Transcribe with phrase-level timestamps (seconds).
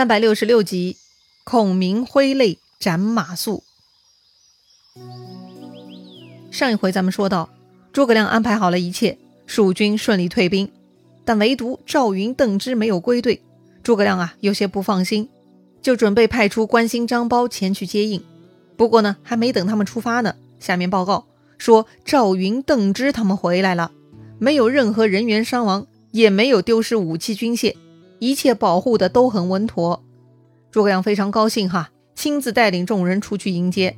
[0.00, 0.96] 三百六十六集，
[1.44, 3.60] 孔明挥泪斩马谡。
[6.50, 7.50] 上一回咱们说到，
[7.92, 10.72] 诸葛亮安排好了一切，蜀军顺利退兵，
[11.26, 13.42] 但唯独赵云、邓芝没有归队。
[13.82, 15.28] 诸葛亮啊，有些不放心，
[15.82, 18.24] 就准备派出关兴、张苞前去接应。
[18.78, 21.26] 不过呢，还没等他们出发呢，下面报告
[21.58, 23.92] 说赵云、邓芝他们回来了，
[24.38, 27.76] 没有任何人员伤亡，也没有丢失武器军械。
[28.20, 30.04] 一切保护的都很稳妥，
[30.70, 33.96] 诸葛亮非常高兴哈，亲自带领众人出去迎接。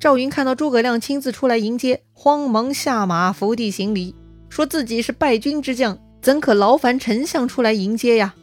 [0.00, 4.16] 赵云看到诸葛亮亲自出来迎接，慌忙下马伏地行礼，
[4.48, 8.34] 说自己是败军之将，怎可劳烦丞相出来迎接呀？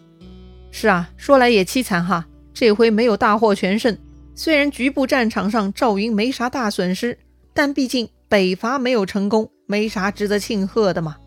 [0.72, 3.98] 是啊，说来也凄惨哈，这回没有大获全胜。
[4.36, 7.17] 虽然局部战场上赵云没啥大损失，
[7.53, 11.17] 但毕竟北伐没有成功，没啥值得庆贺的嘛。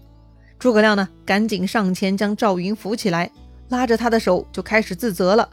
[0.58, 3.30] 诸葛亮呢，赶紧上前将赵云扶起来。
[3.72, 5.48] 拉着他的手就开始自责了，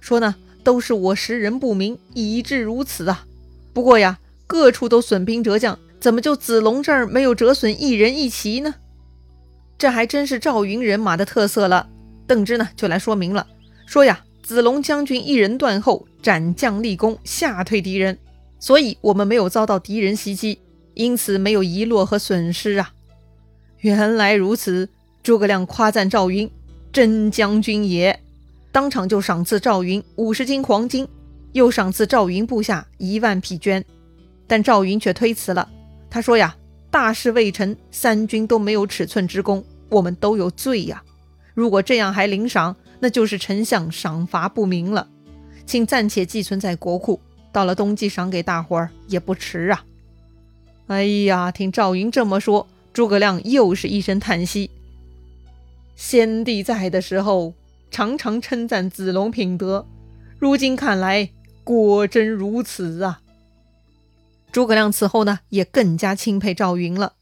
[0.00, 3.26] 说呢，都是我识人不明，以致如此啊。
[3.72, 8.76] 不过呀，各处都损兵折将，怎么就子龙这儿没有折损一人一骑呢？
[9.76, 11.88] 这还真是赵云人马的特色了。
[12.28, 13.48] 邓芝呢就来说明了，
[13.84, 18.16] 说呀，子龙将军一人断后，斩将立功，吓退敌人，
[18.60, 20.60] 所以我们没有遭到敌人袭击，
[20.94, 22.92] 因此没有遗落和损失啊。
[23.80, 24.88] 原来如此，
[25.24, 26.48] 诸葛亮夸赞赵云。
[26.92, 28.18] 真将军也，
[28.72, 31.06] 当场就赏赐赵云五十斤黄金，
[31.52, 33.84] 又赏赐赵云部下一万匹绢。
[34.46, 35.68] 但赵云却推辞了，
[36.08, 36.56] 他说呀
[36.90, 41.02] ：“大事未成，三军都没有尺寸之功，我们都有罪呀。
[41.52, 45.08] 如果这样还领赏，那就是丞相赏罚不明了，
[45.66, 47.20] 请暂且寄存在国库，
[47.52, 49.84] 到了冬季赏给大伙儿也不迟啊。”
[50.86, 54.70] 哎呀，听赵云这么说，诸葛亮又是一声叹息。
[55.96, 57.54] 先帝在的时候，
[57.90, 59.86] 常常称赞子龙品德，
[60.38, 61.30] 如今看来，
[61.64, 63.22] 果真如此啊。
[64.52, 67.14] 诸葛亮此后呢，也更加钦佩赵云了。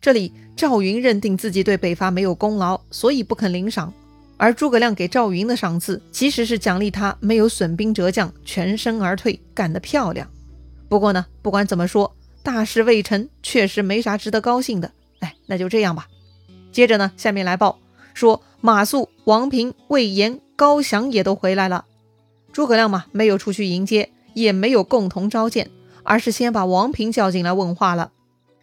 [0.00, 3.92] 这里赵云认定自己对北伐没有功劳，所以不肯领赏，
[4.36, 10.28] 而诸葛亮给赵云的赏赐，其实是奖励他没有损兵折将，全身而退，干得漂亮。
[10.88, 14.92] 不过呢，不管怎么说，大事未成，确实没啥值得高兴的。
[15.20, 16.08] 哎，那就这样吧。
[16.72, 17.78] 接着呢，下面来报。
[18.18, 21.84] 说马谡、王平、魏延、高翔也都回来了。
[22.52, 25.70] 诸葛亮嘛，没有出去迎接，也没有共同召见，
[26.02, 28.10] 而是先把王平叫进来问话了。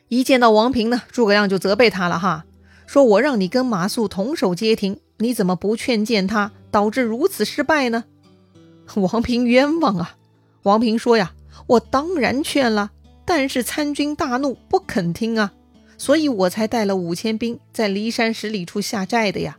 [0.10, 2.44] 一见到王平呢，诸葛亮就责备他了哈，
[2.86, 8.04] 说我让你跟马谡同守街亭，你怎么不劝谏他，导致如此失败呢？
[8.96, 10.18] 王平冤枉啊！
[10.64, 11.32] 王平说呀，
[11.68, 12.92] 我当然劝了，
[13.24, 15.54] 但是参军大怒，不肯听啊。
[15.98, 19.58] 所以我才带了五千兵在骊山十里处下寨的呀。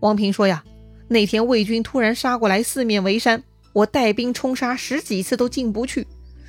[0.00, 0.64] 王平说呀，
[1.08, 3.42] 那天魏军突然杀过来，四面围山，
[3.72, 6.06] 我带兵冲杀十几次都进不去。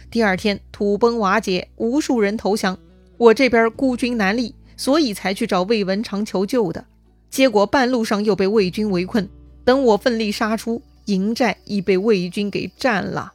[0.09, 2.77] 第二天土崩瓦解，无数人投降，
[3.17, 6.85] 我这边孤军难立，所以才去找魏文长求救的。
[7.29, 9.27] 结果半路上又被魏军围困，
[9.65, 13.33] 等我奋力杀出营寨，已被魏军给占了。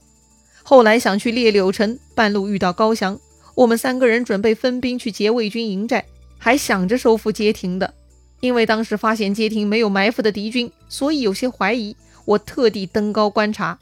[0.62, 3.18] 后来想去列柳城，半路遇到高翔。
[3.54, 6.04] 我们三个人准备分兵去劫魏军营寨，
[6.38, 7.94] 还想着收复街亭的。
[8.40, 11.96] 因为当时发现街亭没有埋伏的敌军，所以有些怀疑。
[12.24, 13.78] 我特地登高观察，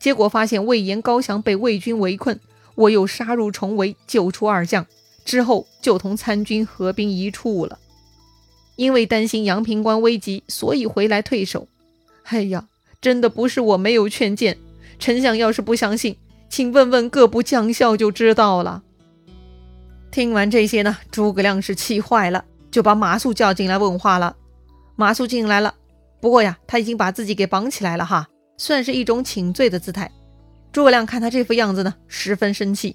[0.00, 2.40] 结果发现魏延、高翔被魏军围困，
[2.74, 4.86] 我又杀入重围，救出二将，
[5.26, 7.78] 之后就同参军合兵一处了。
[8.76, 11.68] 因为担心阳平关危急，所以回来退守。
[12.24, 12.66] 哎呀，
[13.00, 14.56] 真的不是我没有劝谏，
[14.98, 16.16] 丞相要是不相信，
[16.48, 18.82] 请问问各部将校就知道了。
[20.12, 24.36] 听完这些呢，诸葛亮是气坏了，就把马谡叫进来问话了。
[24.94, 25.74] 马谡进来了，
[26.20, 28.28] 不过呀，他已经把自己给绑起来了哈，
[28.58, 30.12] 算是一种请罪的姿态。
[30.70, 32.94] 诸葛亮看他这副样子呢，十分生气。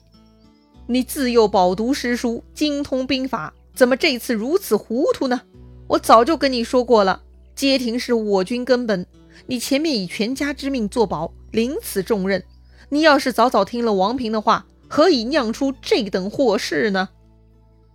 [0.86, 5.42] 你自幼饱读诗书，精通兵法，怎么这次如此糊涂呢？
[5.88, 7.24] 我早就跟你说过了，
[7.56, 9.04] 街亭是我军根本，
[9.48, 12.44] 你前面以全家之命作保，领此重任。
[12.90, 14.68] 你要是早早听了王平的话。
[14.88, 17.10] 何以酿出这等祸事呢？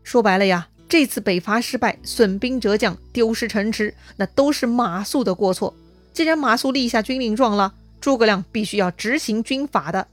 [0.03, 5.75] 说白了呀，这次北伐失败，损兵折将，丢失城池，那都是马谡的过错。
[6.13, 10.07] 既然马谡立下军令状了，诸葛亮必须要执行军法的。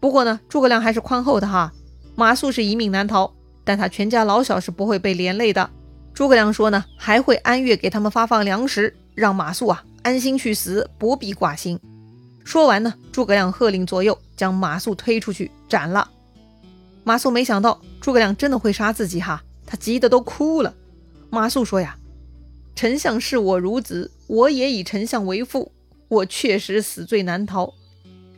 [0.00, 1.72] 不过呢，诸葛亮还是宽厚的哈。
[2.16, 3.32] 马谡是一命难逃，
[3.64, 5.70] 但他全家老小是不会被连累的。
[6.12, 11.78] 诸葛亮说呢，还会按月给他们发放粮食，让马谡啊安心去死，不必挂心。
[12.48, 16.10] 说完呢，诸葛亮喝令左右将马谡推出去斩了。
[17.04, 20.74] 马谡没想到诸葛亮真的会杀自己哈，他急得都哭了。
[21.28, 21.98] 马谡说呀
[22.74, 25.72] ：“丞相视我如子，我也以丞相为父，
[26.08, 27.74] 我确实死罪难逃。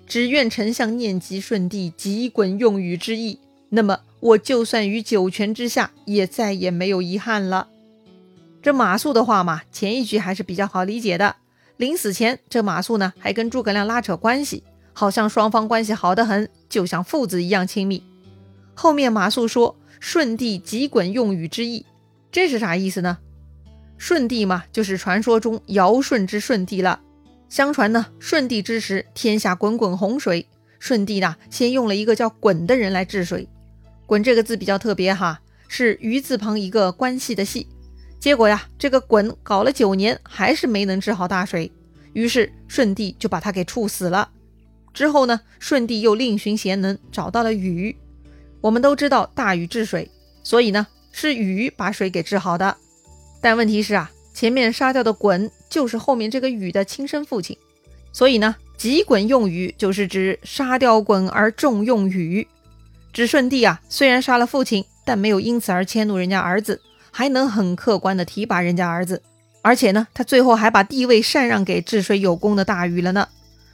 [0.09, 7.69] 只愿丞相念及舜帝急滚用语之意，那么我就算于九泉之下，也再也没有遗憾了。
[8.61, 11.37] 这马谡的话嘛，前一句还是比较好理解的。
[11.81, 14.63] 临死前，这马谡呢还跟诸葛亮拉扯关系，
[14.93, 18.05] 好像双方关系好得很，就像父子一样亲密。
[18.75, 21.87] 后面马谡说舜帝即滚用禹之意，
[22.31, 23.17] 这是啥意思呢？
[23.97, 27.01] 舜帝嘛，就是传说中尧舜之舜帝了。
[27.49, 30.47] 相传呢，舜帝之时，天下滚滚洪水。
[30.79, 33.49] 舜帝呢，先用了一个叫鲧的人来治水。
[34.07, 37.67] 鲧这个字比较特别哈，是鱼字旁一个关系的系。
[38.21, 41.73] 结果呀，这个鲧搞了九年，还是没能治好大水。
[42.13, 44.31] 于是舜帝就把他给处死了。
[44.95, 47.97] 之后呢，舜帝又另寻贤能，找到了禹。
[48.61, 50.11] 我们都知道大禹治水，
[50.45, 52.77] 所以呢，是禹把水给治好的。
[53.41, 54.11] 但问题是啊。
[54.33, 57.59] 前面杀掉的鲧就是后面这个禹的亲生父亲，
[58.13, 62.47] 所以呢，急鲧用禹就是指杀掉鲧而重用禹。
[63.13, 69.23] 指舜帝啊，虽然杀了父亲，但没有因此而迁怒人家儿子，还能很客观的提拔人家儿子，
[69.63, 73.29] 而且呢，他最后还把地位禅让给治水有功的大禹了呢。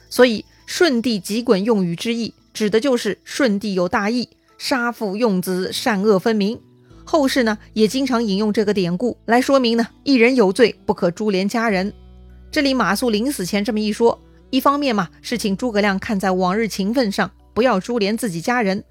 [0.09, 4.29] 所以舜帝急鲧用禹之意，指的就是舜帝有大义，
[4.59, 6.61] 杀父用子，善恶分明。
[7.05, 11.93] 后世呢也经常引用这个典故来说明呢，一人有罪不可株连家人。
[12.51, 18.83] 这里马谡临死前这么一说，一方面嘛是请诸葛亮看在往日情分上，不要株连自己家人。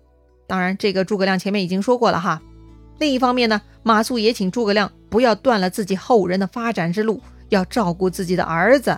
[0.47, 2.41] 当然，这个诸葛亮前面已经说过了哈。
[2.99, 8.97] 另一方面呢，马谡也请诸葛亮不要断了自己后人的发展之路，要照顾自己的儿子。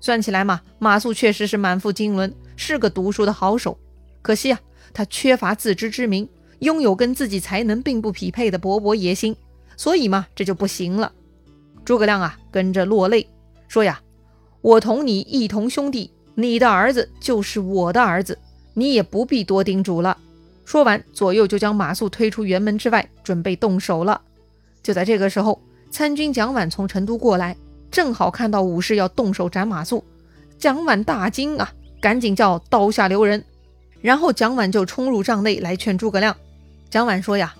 [0.00, 3.78] 算起来嘛，马谡确实是满腹经纶，是个读书的好手。
[4.20, 4.60] 可惜啊，
[4.92, 6.28] 他缺乏自知之明。
[6.60, 9.36] 拥有跟自己才能并不匹配的勃勃野心，
[9.76, 11.12] 所以嘛，这就不行了。
[11.84, 13.28] 诸葛亮啊，跟着落泪
[13.68, 14.00] 说呀
[14.62, 18.38] ：“我同你一同兄弟，你的儿子就是我的儿子，
[18.72, 20.16] 你也不必多叮嘱了。”
[20.64, 24.20] 说完，左右就将马谡推出辕门之外，准备动手了。
[24.82, 27.56] 就在这个时候，参军蒋琬从成都过来，
[27.90, 30.02] 正好看到武士要动手斩马谡，
[30.58, 33.44] 蒋琬大惊啊，赶紧叫刀下留人，
[34.00, 36.36] 然后蒋琬就冲入帐内来劝诸葛亮。
[36.90, 37.54] 蒋琬说呀：“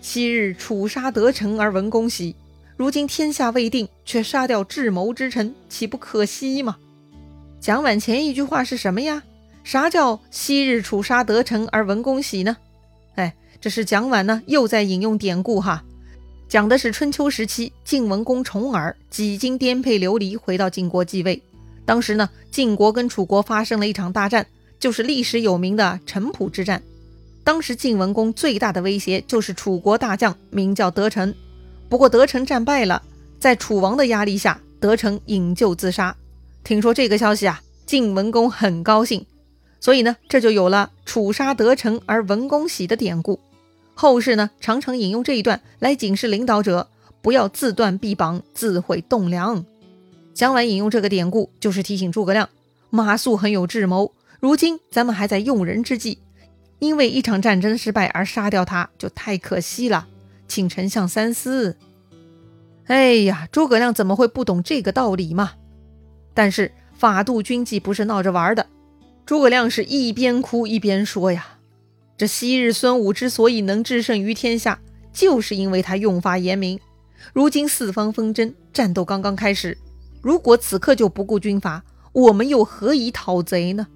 [0.00, 2.34] 昔日楚杀得成而闻公喜，
[2.76, 6.76] 如今天下未定，却杀掉智谋之臣，岂不可惜吗？”
[7.60, 9.22] 蒋琬前一句话是什么呀？
[9.64, 12.56] 啥叫昔日楚杀得成而闻公喜呢？
[13.14, 15.84] 哎，这是蒋琬呢又在引用典故哈，
[16.48, 21.40] 讲的是春秋时期晋文公重耳几经颠沛流离回到晋国继位，
[21.84, 24.46] 当时呢晋国跟楚国发生了一场大战，
[24.80, 26.82] 就是历史有名的城濮之战。
[27.44, 31.34] 当时晋文公最大的威胁就是楚国大将，名叫德成。
[31.88, 33.02] 不过德成战败了，
[33.38, 36.16] 在楚王的压力下，德成引咎自杀。
[36.64, 39.26] 听说这个消息啊，晋文公很高兴，
[39.82, 43.40] 所以呢，这就有了“楚杀得成而文公喜”的典故。
[43.94, 46.88] 后世呢，常常引用这一段来警示领导者
[47.20, 49.64] 不要自断臂膀，自毁栋梁。
[50.32, 52.48] 蒋琬引用这个典故，就是提醒诸葛亮，
[52.90, 56.18] 马谡很有智谋，如今咱们还在用人之际。
[56.78, 60.06] 因为一场战争失败而杀掉他，就太可惜了，
[60.46, 61.76] 请丞相三思。
[62.86, 65.54] 哎呀，诸葛亮怎么会不懂这个道理嘛？
[66.34, 68.66] 但是法度军纪不是闹着玩的，
[69.24, 71.58] 诸葛亮是一边哭一边说呀
[72.18, 74.80] ：“这昔日孙武之所以能制胜于天下，
[75.12, 76.78] 就是因为他用法严明。
[77.32, 79.78] 如今四方纷争，战斗刚刚开始，
[80.20, 83.86] 如果此刻就不顾军法，我们又何以讨贼呢？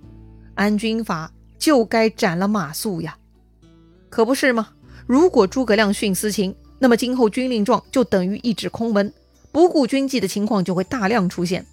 [0.55, 3.17] 安军法。”就该斩了马谡呀，
[4.11, 4.69] 可不是吗？
[5.07, 9.11] 如果诸葛亮徇私情，那么今后军令状就等于一纸空文，
[9.53, 11.67] 不顾军纪的情况就会大量出现。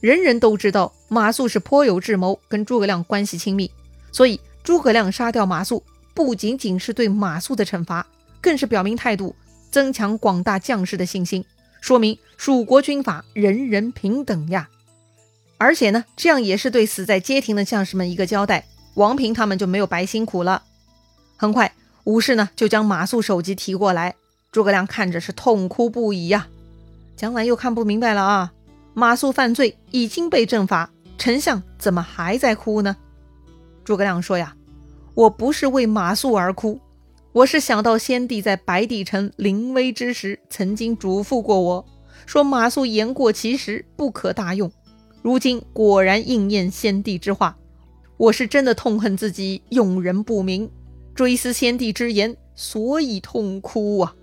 [0.00, 3.70] 人人都知道马谡是颇有智谋，跟诸葛亮关系亲密，
[4.10, 5.82] 所以诸葛亮杀掉马谡，
[6.14, 8.06] 不仅仅是对马谡的惩罚，
[8.40, 9.34] 更是表明态度，
[9.70, 11.44] 增强广大将士的信心，
[11.80, 14.68] 说明蜀国军法人人平等呀。
[15.58, 18.64] 而且呢，这样也是对死在街亭的将士们一个交代。
[18.94, 20.62] 王平他们就没有白辛苦了。
[21.36, 24.14] 很快，武士呢就将马谡首级提过来，
[24.50, 26.48] 诸葛亮看着是痛哭不已呀。
[27.16, 28.52] 蒋琬又看不明白了啊，
[28.94, 32.96] 马谡犯罪已经被正法，丞相怎么还在哭呢？
[33.84, 34.54] 诸葛亮说呀
[35.14, 36.78] ：“我不是为马谡而哭，
[37.32, 41.86] 我是想到先帝在白帝城临危之时曾经嘱咐过我，
[42.26, 44.70] 说马谡言过其实，不可大用。
[45.22, 47.56] 如今果然应验先帝之话。”
[48.20, 50.70] 我是真的痛恨自己用人不明，
[51.14, 54.14] 追思先帝之言，所以痛哭啊！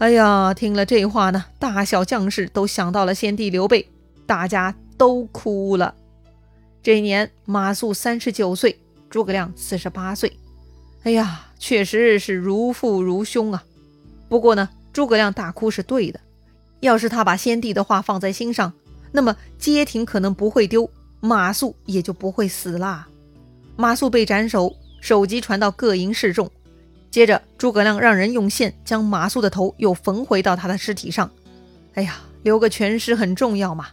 [0.00, 3.86] 哎呀，听了这话呢，大小将士都想到了先帝刘备，
[4.24, 5.94] 大家都哭了。
[6.82, 8.80] 这年，马谡三十九岁，
[9.10, 10.32] 诸葛亮四十八岁。
[11.02, 13.62] 哎呀，确实是如父如兄啊。
[14.26, 16.18] 不过呢，诸葛亮大哭是对的。
[16.80, 18.72] 要是他把先帝的话放在心上，
[19.12, 20.90] 那么街亭可能不会丢，
[21.20, 23.06] 马谡也就不会死啦。
[23.76, 26.50] 马谡被斩首，首级传到各营示众。
[27.10, 31.30] 接着，诸葛亮让人用线将马谡的头又缝回到他的尸体上。
[31.94, 33.88] 哎呀，留个全尸很重要嘛。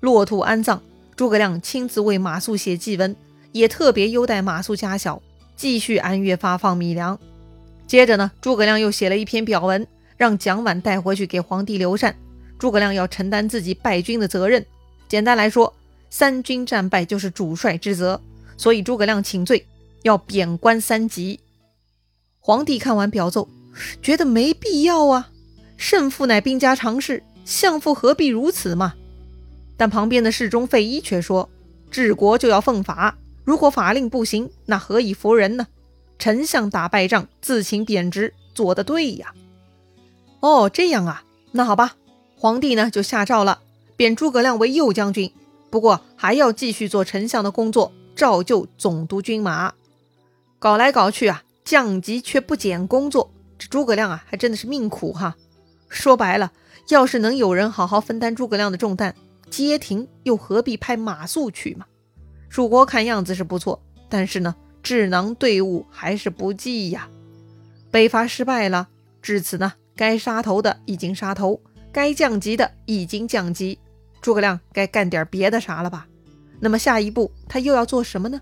[0.00, 0.82] 落土安葬。
[1.14, 3.16] 诸葛亮亲自为马谡写祭文，
[3.52, 5.22] 也特别优待马谡家小，
[5.56, 7.18] 继续按月发放米粮。
[7.86, 9.86] 接着呢，诸葛亮又写了一篇表文，
[10.18, 12.14] 让蒋琬带回去给皇帝刘禅。
[12.58, 14.66] 诸葛亮要承担自己败军的责任。
[15.08, 15.72] 简单来说，
[16.10, 18.20] 三军战败就是主帅之责，
[18.58, 19.64] 所以诸葛亮请罪，
[20.02, 21.40] 要贬官三级。
[22.46, 23.48] 皇帝看完表奏，
[24.00, 25.30] 觉得没必要啊，
[25.76, 28.94] 胜负乃兵家常事，相父何必如此嘛？
[29.76, 31.50] 但旁边的侍中费祎却说
[31.90, 35.66] ：“治国就要奉法，如果法令不行，那何以服人呢？
[36.20, 39.34] 丞相打败仗，自请贬职，做得对呀。”
[40.38, 41.96] 哦，这样啊，那好吧，
[42.38, 43.58] 皇帝呢就下诏了，
[43.96, 45.32] 贬诸葛亮为右将军，
[45.68, 49.74] 不过还要继续做丞相的工作，照旧总督军马。
[50.60, 55.36] 搞来搞去啊，降级却不减工作，这诸葛亮啊，还真的是命苦哈。
[55.88, 56.52] 说白了，
[56.90, 59.14] 要是能有人好好分担诸葛亮的重担。
[59.50, 61.86] 街亭又何必派马谡去嘛？
[62.48, 67.08] 蜀国看样子是不错，但是呢，智囊队伍还是不济呀。
[67.90, 68.88] 北伐失败了，
[69.20, 73.80] 至此呢，该杀头的已经杀头，该降级的已经降级，
[74.20, 76.06] 诸葛亮该干点别的啥了吧？
[76.60, 78.40] 那么下一步他又要做什么呢？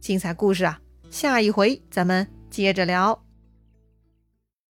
[0.00, 0.80] 精彩故事啊，
[1.10, 3.23] 下一回咱们接着聊。